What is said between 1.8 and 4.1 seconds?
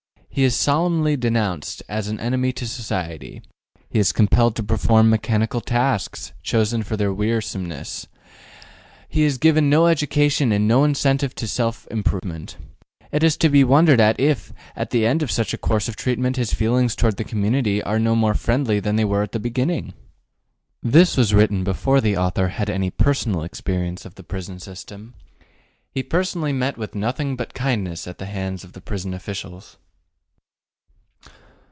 as an enemy to society. He